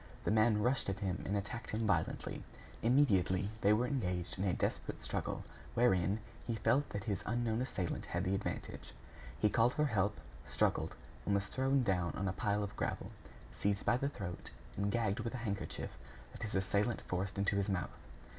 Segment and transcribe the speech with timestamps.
[0.23, 2.41] The man rushed at him and attacked him violently.
[2.81, 5.43] Immediately, they were engaged in a desperate struggle,
[5.75, 8.93] wherein he felt that his unknown assailant had the advantage.
[9.39, 13.11] He called for help, struggled, and was thrown down on a pile of gravel,
[13.53, 15.95] seized by the throat, and gagged with a handkerchief
[16.31, 17.93] that his assailant forced into his mouth.